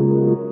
[0.00, 0.51] and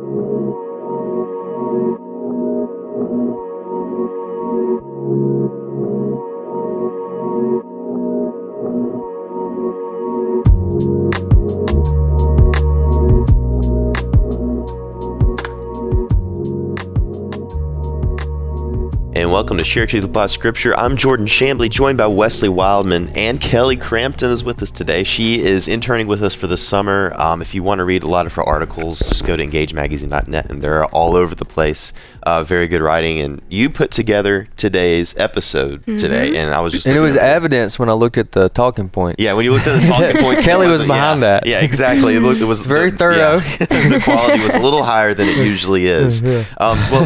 [19.51, 20.77] welcome to Share Truth Apply Scripture.
[20.77, 25.03] I'm Jordan Shambly, joined by Wesley Wildman, and Kelly Crampton is with us today.
[25.03, 27.13] She is interning with us for the summer.
[27.17, 30.49] Um, if you want to read a lot of her articles, just go to engagemagazine.net,
[30.53, 31.93] and they're all over the place.
[32.23, 35.97] Uh, very good writing, and you put together today's episode Mm-hmm.
[35.97, 38.51] today, and I was just and it was at- evidence when I looked at the
[38.51, 39.21] talking points.
[39.21, 41.47] Yeah, when you looked at the talking points, it Kelly was wasn't- behind yeah, that.
[41.47, 42.15] Yeah, exactly.
[42.15, 43.17] It, looked, it was Very the- thorough.
[43.17, 43.89] yeah.
[43.89, 46.23] the quality was a little higher than it usually is.
[46.25, 47.05] Um, well,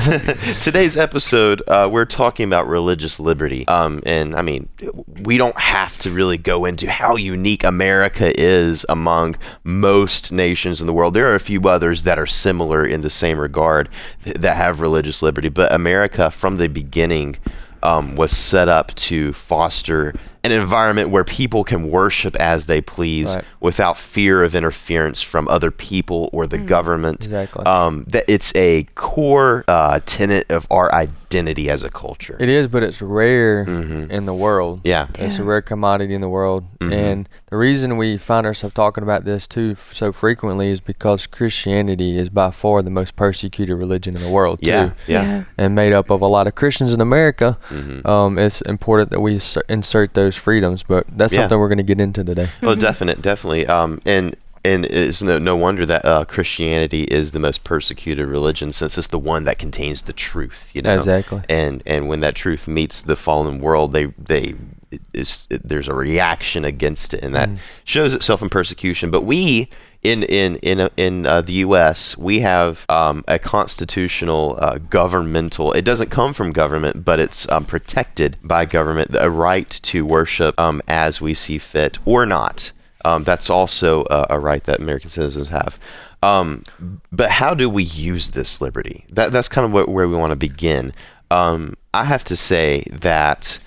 [0.60, 4.68] today's episode, uh, we're talking about religious liberty, um, and I mean,
[5.06, 10.86] we don't have to really go into how unique America is among most nations in
[10.88, 11.14] the world.
[11.14, 13.88] There are a few others that are similar in the same regard
[14.24, 17.36] th- that have religious liberty, but America, from the beginning
[17.82, 20.14] um, was set up to foster
[20.44, 23.44] an environment where people can worship as they please Right.
[23.60, 27.24] without fear of interference from other people or the government.
[27.24, 27.64] Exactly.
[27.64, 32.36] Um, that it's a core uh, tenet of our identity as a culture.
[32.38, 34.80] It is, but it's rare in the world.
[34.80, 34.88] Mm-hmm.
[34.88, 35.06] yeah.
[35.18, 36.64] It's a rare commodity in the world.
[36.78, 36.92] Mhm.
[36.92, 41.26] And the reason we find ourselves talking about this too f- so frequently is because
[41.26, 44.70] Christianity is by far the most persecuted religion in the world too.
[44.70, 44.90] Yeah.
[45.06, 45.44] Yeah.
[45.58, 47.56] And made up of a lot of Christians in America.
[47.70, 48.06] Mhm.
[48.06, 51.42] Um, it's important that we insert those freedoms, but that's Yeah.
[51.42, 52.48] something we're going to get into today.
[52.62, 53.66] Well, definite, definitely.
[53.66, 58.72] Um, and and it's no no wonder that uh, Christianity is the most persecuted religion
[58.72, 60.70] since it's the one that contains the truth.
[60.74, 61.42] You know Exactly.
[61.48, 64.54] and and when that truth meets the fallen world, they they
[64.90, 67.50] it is, it, there's a reaction against it, and that
[67.84, 69.10] shows itself in persecution.
[69.10, 69.68] But we
[70.04, 72.16] in in in uh, in uh, the U.S.
[72.16, 75.72] we have um, a constitutional uh, governmental.
[75.72, 79.16] It doesn't come from government, but it's um, protected by government.
[79.18, 82.70] A right to worship um, as we see fit or not.
[83.04, 85.78] Um, that's also a, a right that American citizens have.
[86.22, 86.64] Um,
[87.12, 89.04] but how do we use this liberty?
[89.10, 90.94] That, that's kind of what, where we want to begin.
[91.30, 93.58] Um, I have to say that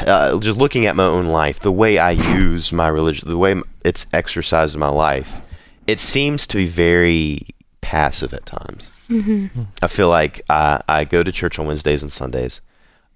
[0.00, 3.54] uh, just looking at my own life, the way I use my religion, the way
[3.84, 5.40] it's exercised in my life,
[5.88, 7.46] it seems to be very
[7.80, 8.90] passive at times.
[9.82, 12.60] I feel like I, I go to church on Wednesdays and Sundays.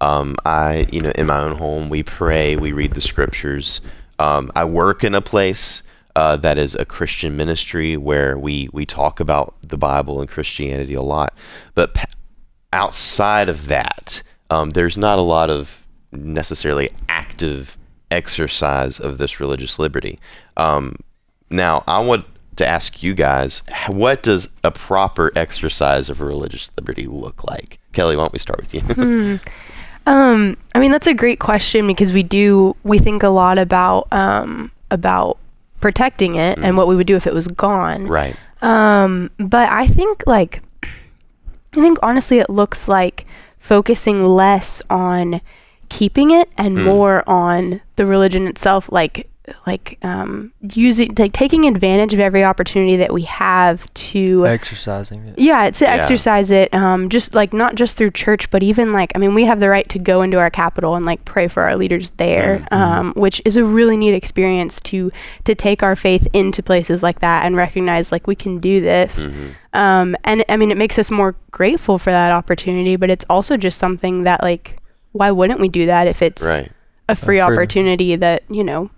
[0.01, 3.79] Um, I, you know, in my own home, we pray, we read the scriptures.
[4.17, 5.83] Um, I work in a place
[6.15, 10.95] uh, that is a Christian ministry where we we talk about the Bible and Christianity
[10.95, 11.37] a lot.
[11.75, 11.95] But
[12.71, 17.77] outside of that, um, there's not a lot of necessarily active
[18.09, 20.19] exercise of this religious liberty.
[20.57, 20.95] Um,
[21.49, 22.25] now, I want
[22.57, 27.79] to ask you guys, what does a proper exercise of religious liberty look like?
[27.93, 29.39] Kelly, why don't we start with you?
[30.05, 34.09] Um, I mean that's a great question because we do we think a lot about
[34.11, 35.37] um about
[35.79, 38.07] protecting it and what we would do if it was gone.
[38.07, 38.35] right.
[38.61, 40.87] Um, but I think like I
[41.79, 43.25] think honestly it looks like
[43.59, 45.39] focusing less on
[45.87, 46.83] keeping it and Mm.
[46.83, 49.29] more on the religion itself like
[49.67, 55.37] like um using like taking advantage of every opportunity that we have to Exercising it.
[55.37, 55.91] yeah, to Yeah.
[55.95, 59.43] exercise it, um, just like not just through church, but even like I mean, we
[59.43, 62.59] have the right to go into our capital and like pray for our leaders there,
[62.71, 62.73] Mm-hmm.
[62.73, 65.11] um, which is a really neat experience to
[65.43, 69.25] to take our faith into places like that and recognize like we can do this.
[69.25, 69.47] Mm-hmm.
[69.77, 73.57] Um, and I mean, it makes us more grateful for that opportunity, but it's also
[73.57, 74.77] just something that like,
[75.11, 76.71] why wouldn't we do that if it's Right.
[77.09, 77.51] a free freedom.
[77.53, 78.89] opportunity that you know,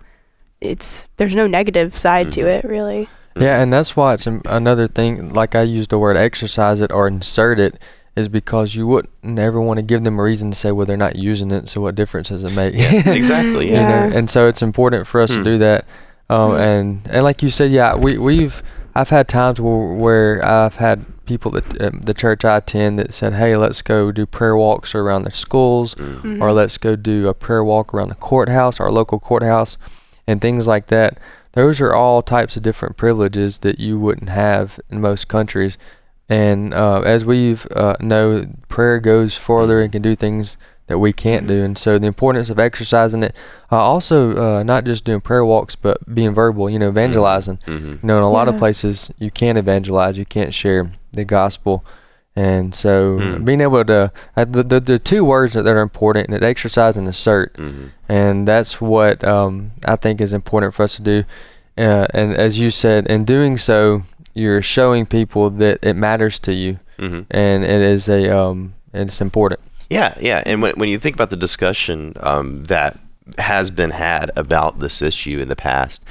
[0.60, 2.46] it's there's no negative side to Mhm.
[2.58, 3.08] it really.
[3.38, 5.32] Yeah, and that's why it's another thing.
[5.34, 7.78] Like I used the word exercise it or insert it,
[8.16, 10.96] is because you wouldn't ever want to give them a reason to say, well, they're
[10.96, 11.68] not using it.
[11.68, 12.74] So what difference does it make?
[12.74, 13.66] Yeah, exactly.
[13.68, 13.88] you Yeah.
[14.08, 15.38] know, and so it's important for us Hmm.
[15.38, 15.84] to do that.
[16.30, 16.56] Um, Hmm.
[16.56, 18.62] and and like you said, yeah, we we've
[18.94, 23.12] I've had times where, where I've had people that um, the church I attend that
[23.12, 26.40] said, hey, let's go do prayer walks around the schools, Mm.
[26.40, 29.76] or let's go do a prayer walk around the courthouse, our local courthouse,
[30.26, 31.18] and things like that.
[31.52, 35.78] Those are all types of different privileges that you wouldn't have in most countries.
[36.28, 40.56] And uh, as we've uh, know, prayer goes farther and can do things
[40.88, 41.64] that we can't do.
[41.64, 43.34] And so the importance of exercising it,
[43.72, 46.68] uh, also uh, not just doing prayer walks, but being verbal.
[46.68, 47.58] You know, evangelizing.
[47.64, 51.24] hmm You know, in a lot of places you can't evangelize, you can't share the
[51.24, 51.84] gospel.
[52.36, 53.44] And so Mm.
[53.46, 56.96] being able to, uh, the, the, the two words that, that are important, that exercise
[56.98, 57.56] and assert.
[57.56, 61.24] hmm And that's what um, I think is important for us to do.
[61.78, 64.02] Uh, and as you said, in doing so,
[64.34, 69.20] you're showing people that it matters to you hmm and it is a um it's
[69.20, 69.60] important.
[69.90, 70.42] Yeah, yeah.
[70.46, 72.98] And when, when you think about the discussion um, that
[73.38, 76.02] has been had about this issue in the past,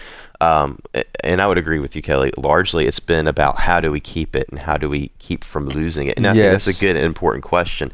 [0.42, 0.80] um,
[1.24, 4.36] and I would agree with you, Kelly, largely it's been about how do we keep
[4.36, 6.18] it and how do we keep from losing it.
[6.18, 7.92] And I think that's a good and important question.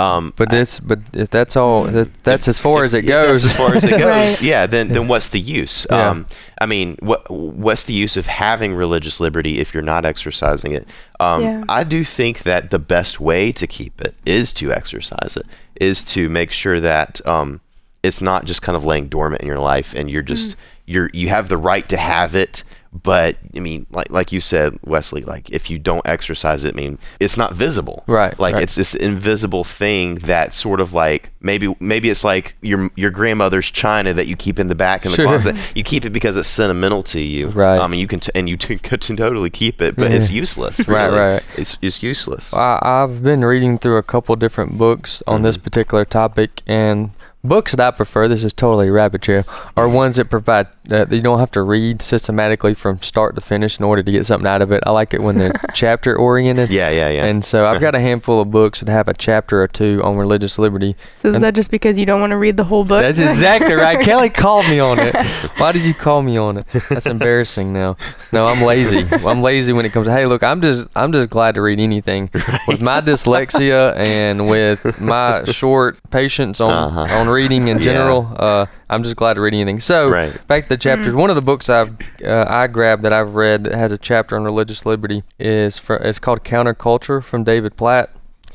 [0.00, 3.42] Um, But it's but if that's all that, that's as far as it goes.
[3.42, 4.02] That's as far as it goes.
[4.04, 4.42] Right.
[4.42, 4.66] Yeah.
[4.66, 5.88] Then then what's the use?
[5.90, 6.10] Yeah.
[6.10, 6.26] Um,
[6.60, 10.88] I mean, what what's the use of having religious liberty if you're not exercising it?
[11.18, 11.64] Um, Yeah.
[11.68, 15.46] I do think that the best way to keep it is to exercise it.
[15.80, 17.60] Is to make sure that um,
[18.08, 20.56] it's not just kind of laying dormant in your life, and you're just
[20.86, 22.64] you're you have the right to have it.
[22.90, 26.76] But I mean, like like you said, Wesley, like if you don't exercise it, I
[26.76, 28.62] mean, it's not visible, Right, Like right.
[28.62, 33.70] it's this invisible thing that sort of like maybe maybe it's like your your grandmother's
[33.70, 35.26] china that you keep in the back in the Sure.
[35.26, 35.54] closet.
[35.74, 37.76] You keep it because it's sentimental to you, Right.
[37.78, 40.78] Um, mean, you can t- and you t- could totally keep it, but it's useless.
[40.88, 41.18] Right, really.
[41.18, 41.42] right.
[41.58, 42.54] It's it's useless.
[42.54, 47.10] I, I've been reading through a couple different books on this particular topic, and
[47.44, 49.44] books that I prefer, this is totally rabbit trail,
[49.76, 53.78] are ones that provide that you don't have to read systematically from start to finish
[53.78, 54.82] in order to get something out of it.
[54.86, 56.70] I like it when they're chapter oriented.
[56.70, 57.24] Yeah, yeah, yeah.
[57.26, 60.16] And so I've got a handful of books that have a chapter or two on
[60.16, 60.96] religious liberty.
[61.18, 63.02] So is And- that just because you don't want to read the whole book?
[63.02, 64.00] That's exactly right.
[64.04, 65.14] Kelly called me on it.
[65.58, 66.66] Why did you call me on it?
[66.88, 67.98] That's embarrassing now.
[68.32, 69.06] No, I'm lazy.
[69.26, 71.80] I'm lazy when it comes to hey, look, I'm just I'm just glad to read
[71.80, 72.30] anything.
[72.66, 77.06] With my dyslexia and with my short patience on Uh-huh.
[77.28, 77.84] On reading in Yeah.
[77.84, 79.80] general, uh, I'm just glad to read anything.
[79.80, 80.32] So Right.
[80.46, 81.14] back to the chapters.
[81.14, 81.94] One of the books I've
[82.24, 85.96] uh, I grabbed that I've read that has a chapter on religious liberty is for,
[85.96, 88.10] it's called Counterculture from David Platt.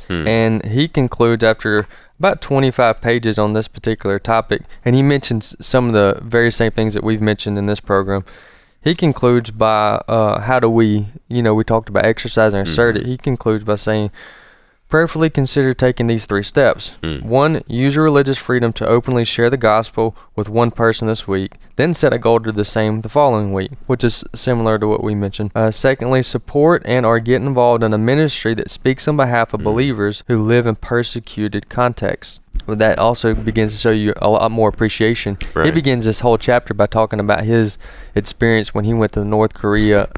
[0.07, 0.27] Hmm.
[0.27, 1.87] And he concludes after
[2.19, 6.71] about 25 pages on this particular topic, and he mentions some of the very same
[6.71, 8.23] things that we've mentioned in this program.
[8.81, 12.97] He concludes by uh, how do we, you know, we talked about exercising and assert
[12.97, 13.05] it.
[13.05, 14.11] He concludes by saying,
[14.93, 16.89] prayerfully consider taking these three steps.
[17.03, 17.27] Hmm.
[17.27, 21.55] One, use your religious freedom to openly share the gospel with one person this week.
[21.77, 24.87] Then set a goal to do the same the following week, which is similar to
[24.87, 25.49] what we mentioned.
[25.55, 29.63] Uh, secondly, support and or get involved in a ministry that speaks on behalf of
[29.63, 32.39] believers who live in persecuted contexts.
[32.67, 35.39] Well, that also begins to show you a lot more appreciation.
[35.63, 37.79] He begins this whole chapter by talking about his
[38.13, 40.09] experience when he went to the North Korea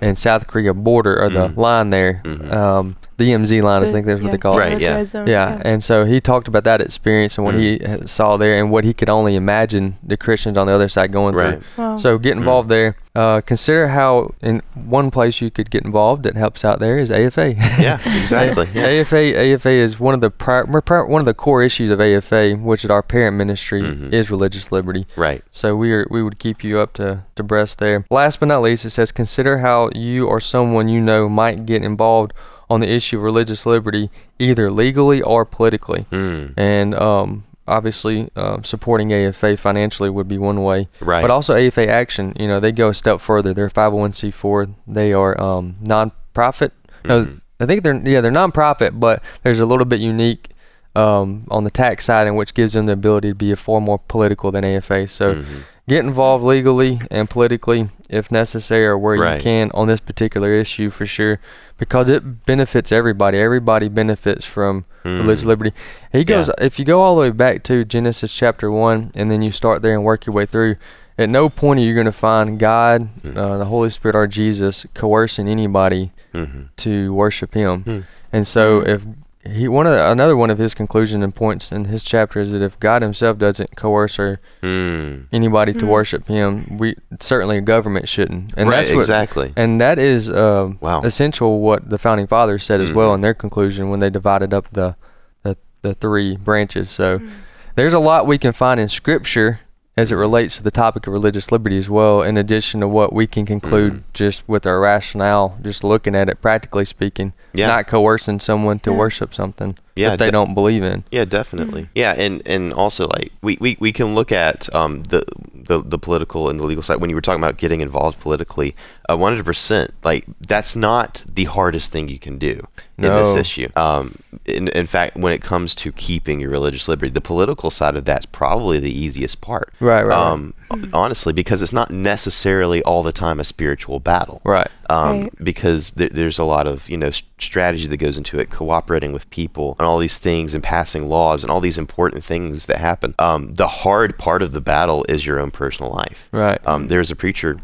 [0.00, 1.56] and South Korea border or the Mhm.
[1.58, 2.22] line there.
[2.24, 2.50] Mhm.
[2.50, 4.58] Um, DMZ line, I think that's what they call it.
[4.58, 4.88] Right, yeah.
[4.96, 8.58] militarized zone, Yeah, and so he talked about that experience and what he saw there,
[8.58, 11.60] and what he could only imagine the Christians on the other side going Right.
[11.74, 11.84] through.
[11.84, 11.96] Wow.
[11.96, 12.96] So get involved there.
[13.14, 17.10] Uh, consider how in one place you could get involved that helps out there is
[17.10, 17.54] AFA.
[17.78, 18.66] Yeah, exactly.
[18.74, 18.86] Yeah.
[18.86, 22.52] AFA AFA is one of the pri- pri- one of the core issues of AFA,
[22.54, 24.12] which is our parent ministry Mhm.
[24.14, 25.06] is religious liberty.
[25.14, 25.42] Right.
[25.50, 28.04] So we are we would keep you up to, to breast there.
[28.10, 31.82] Last but not least, it says consider how you or someone you know might get
[31.84, 32.32] involved
[32.72, 36.06] on the issue of religious liberty, either legally or politically.
[36.10, 36.54] Mm.
[36.56, 40.88] And um, obviously, um, supporting AFA financially would be one way.
[41.00, 41.22] Right.
[41.22, 43.52] But also AFA Action, you know, they go a step further.
[43.52, 44.74] They're 501c4.
[44.86, 46.72] They are um, non-profit.
[47.04, 47.40] No, Mhm.
[47.60, 50.48] I think they're yeah they're non-profit, but there's a little bit unique
[50.94, 53.80] um, on the tax side, and which gives them the ability to be a far
[53.80, 55.06] more political than AFA.
[55.08, 55.44] So Mhm.
[55.88, 59.36] get involved legally and politically if necessary or where Right.
[59.38, 61.38] you can on this particular issue for sure
[61.78, 65.48] because it benefits everybody everybody benefits from religious Mm.
[65.48, 65.72] liberty
[66.12, 66.64] he goes Yeah.
[66.66, 69.82] if you go all the way back to genesis chapter 1 and then you start
[69.82, 70.76] there and work your way through
[71.18, 73.36] at no point are you going to find god Mm.
[73.36, 76.68] uh, the holy spirit or jesus coercing anybody Mhm.
[76.76, 77.98] to worship him Hmm.
[78.32, 79.02] and so if
[79.44, 82.52] he one of the, another one of his conclusion and points in his chapter is
[82.52, 85.26] that if god himself doesn't coerce or Mm.
[85.32, 85.88] anybody to Mm.
[85.88, 86.76] worship him.
[86.78, 88.76] We certainly a government shouldn't, and right.
[88.76, 89.52] that's what, exactly.
[89.56, 91.02] and that is um, Wow.
[91.02, 91.60] essential.
[91.60, 93.14] What the founding fathers said as well Mhm.
[93.16, 94.94] in their conclusion when they divided up the
[95.42, 96.90] the, the three branches.
[96.90, 97.28] So Mm.
[97.74, 99.58] there's a lot we can find in Scripture
[99.96, 102.22] as it relates to the topic of religious liberty as well.
[102.22, 104.02] In addition to what we can conclude Mhm.
[104.14, 107.66] just with our rationale, just looking at it practically speaking, Yeah.
[107.66, 108.96] not coercing someone to Yeah.
[108.96, 111.04] worship something Yeah, that they de- don't believe in.
[111.10, 111.88] Yeah, definitely.
[111.94, 115.24] Yeah, and and also like we, we, we can look at um the,
[115.66, 118.74] the the political and the legal side when you were talking about getting involved politically,
[119.08, 119.92] uh, one hundred percent.
[120.04, 122.66] Like that's not the hardest thing you can do
[122.98, 123.68] in this issue.
[123.74, 127.96] Um, in in fact, when it comes to keeping your religious liberty, the political side
[127.96, 129.72] of that's probably the easiest part.
[129.80, 130.32] Right, right, right.
[130.32, 130.54] Um,
[130.92, 134.68] honestly, because it's not necessarily all the time a spiritual battle Right.
[134.92, 135.44] Um, Right.
[135.44, 139.12] because th- there's a lot of you know s- strategy that goes into it, cooperating
[139.12, 142.78] with people and all these things, and passing laws and all these important things that
[142.78, 143.14] happen.
[143.18, 146.28] Um, the hard part of the battle is your own personal life.
[146.32, 146.60] Right.
[146.66, 147.58] Um, there's a preacher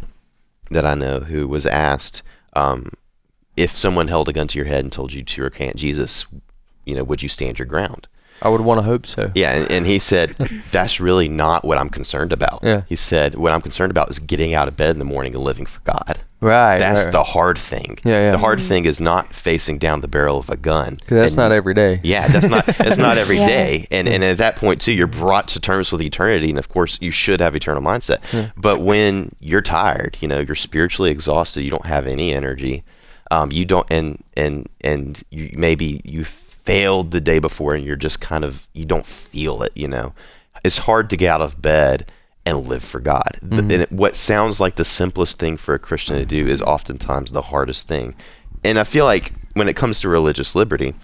[0.71, 2.23] that I know who was asked
[2.55, 2.91] um,
[3.57, 6.25] if someone held a gun to your head and told you to recant Jesus,
[6.85, 8.07] you know, would you stand your ground?
[8.41, 9.31] I would want to hope so.
[9.35, 10.37] Yeah, and, and he said,
[10.71, 12.61] that's really not what I'm concerned about.
[12.63, 12.83] Yeah.
[12.89, 15.43] He said, what I'm concerned about is getting out of bed in the morning and
[15.43, 16.21] living for God.
[16.41, 16.79] Right.
[16.79, 17.11] That's right.
[17.13, 17.99] the hard thing.
[18.05, 18.31] Yeah, yeah.
[18.31, 20.99] The hard thing is not facing down the barrel of a gun.
[21.09, 21.99] that's And- not every day.
[22.05, 23.47] Yeah, that's not that's not every Yeah.
[23.49, 23.89] day.
[23.91, 26.97] And and at that point too, you're brought to terms with eternity, and of course,
[27.01, 28.21] you should have eternal mindset.
[28.57, 32.85] But when you're tired, you know, you're spiritually exhausted, you don't have any energy.
[33.33, 36.25] Um, you don't, and and and you maybe you
[36.69, 39.73] failed the day before, and you're just kind of you don't feel it.
[39.75, 40.13] You know,
[40.63, 42.13] it's hard to get out of bed
[42.45, 43.39] and live for God.
[43.43, 46.61] The- and it, what sounds like the simplest thing for a Christian to do is
[46.63, 48.15] oftentimes the hardest thing.
[48.65, 50.95] And I feel like when it comes to religious liberty,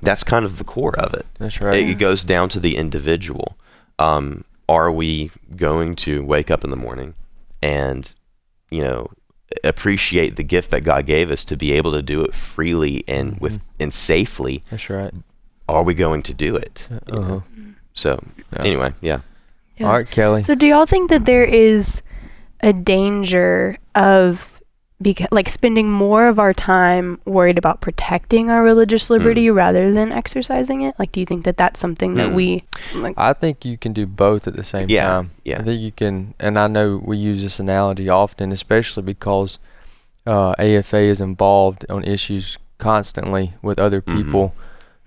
[0.00, 1.26] that's kind of the core of it.
[1.38, 1.80] That's right.
[1.80, 3.56] It, it goes down to the individual.
[3.98, 7.14] Um, are we going to wake up in the morning
[7.62, 8.14] and,
[8.70, 9.10] you know,
[9.62, 13.38] appreciate the gift that God gave us to be able to do it freely and
[13.40, 14.62] with and safely?
[14.70, 15.12] That's right.
[15.68, 16.86] Are we going to do it?
[17.06, 17.20] You know?
[17.20, 17.40] Uh-huh.
[17.94, 18.62] So Yeah.
[18.62, 19.20] anyway, yeah.
[19.76, 19.86] Yeah.
[19.86, 20.42] All right, Kelly.
[20.42, 22.02] So do y'all think that there is
[22.60, 24.53] a danger of
[25.02, 30.12] beca- like spending more of our time worried about protecting our religious liberty rather than
[30.12, 30.94] exercising it?
[30.98, 32.34] Like do you think that that's something that Mm.
[32.34, 35.30] we like I think you can do both at the same Yeah, time.
[35.44, 35.60] yeah.
[35.60, 39.58] I think you can, and I know we use this analogy often, especially because
[40.26, 44.16] uh, AFA is involved on issues constantly with other Mhm.
[44.16, 44.54] people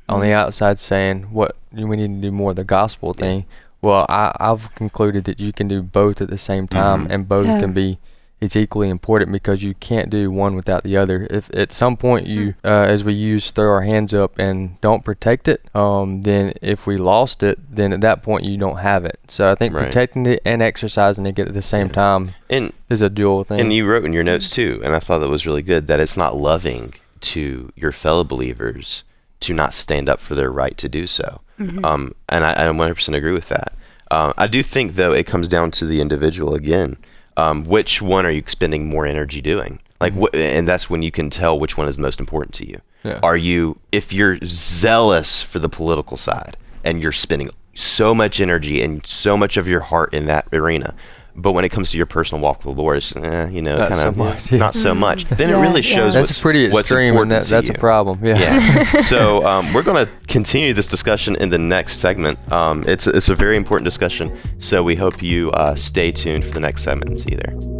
[0.09, 3.45] on the outside saying what we need to do more of the gospel thing.
[3.81, 7.11] Well, I, I've concluded that you can do both at the same time, Mhm.
[7.11, 7.59] and both Yeah.
[7.59, 7.97] can be
[8.39, 11.25] it's equally important because you can't do one without the other.
[11.31, 12.67] If at some point you, Mm-hmm.
[12.67, 16.85] uh, as we use, throw our hands up and don't protect it, um, then if
[16.85, 19.19] we lost it, then at that point you don't have it.
[19.27, 19.85] So I think Right.
[19.85, 21.93] protecting it and exercising it at the same Yeah.
[21.93, 23.59] time And is a dual thing.
[23.59, 25.99] And you wrote in your notes too, and I thought that was really good that
[25.99, 29.03] it's not loving to your fellow believers
[29.39, 31.41] to not stand up for their right to do so.
[31.59, 31.83] Mm-hmm.
[31.83, 33.73] Um, and I, I 100% agree with that.
[34.11, 36.97] Um, I do think, though, it comes down to the individual again.
[37.37, 39.79] Um, which one are you spending more energy doing?
[40.01, 42.81] Like, wh- and that's when you can tell which one is most important to you.
[43.03, 43.19] Yeah.
[43.23, 48.81] Are you, if you're zealous for the political side and you're spending so much energy
[48.81, 50.93] and so much of your heart in that arena,
[51.37, 53.77] but when it comes to your personal walk with the Lord, it's eh, you know
[53.77, 54.57] Not kind so of much, yeah.
[54.65, 55.25] not so much.
[55.37, 55.95] Then Yeah, it really yeah.
[55.95, 57.75] shows that's what's, pretty what's extreme, important that, to that's you.
[57.75, 58.25] a problem.
[58.25, 58.39] Yeah.
[58.39, 59.01] Yeah.
[59.13, 62.39] so um, we're going to continue this discussion in the next segment.
[62.51, 64.35] Um, it's it's a very important discussion.
[64.59, 67.76] So we hope you uh, stay tuned for the next segment and see you there.